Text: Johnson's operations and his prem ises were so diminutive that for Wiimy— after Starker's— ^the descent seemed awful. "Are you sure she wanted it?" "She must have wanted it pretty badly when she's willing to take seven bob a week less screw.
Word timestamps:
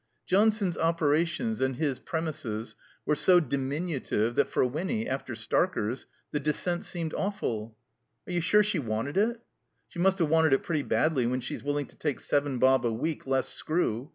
Johnson's 0.25 0.79
operations 0.79 1.61
and 1.61 1.75
his 1.75 1.99
prem 1.99 2.25
ises 2.25 2.73
were 3.05 3.13
so 3.15 3.39
diminutive 3.39 4.33
that 4.33 4.47
for 4.47 4.65
Wiimy— 4.67 5.05
after 5.07 5.35
Starker's— 5.35 6.07
^the 6.33 6.41
descent 6.41 6.83
seemed 6.85 7.13
awful. 7.13 7.77
"Are 8.27 8.31
you 8.33 8.41
sure 8.41 8.63
she 8.63 8.79
wanted 8.79 9.15
it?" 9.15 9.41
"She 9.89 9.99
must 9.99 10.17
have 10.17 10.27
wanted 10.27 10.53
it 10.53 10.63
pretty 10.63 10.81
badly 10.81 11.27
when 11.27 11.39
she's 11.39 11.63
willing 11.63 11.85
to 11.85 11.95
take 11.95 12.19
seven 12.19 12.57
bob 12.57 12.83
a 12.83 12.91
week 12.91 13.27
less 13.27 13.49
screw. 13.49 14.09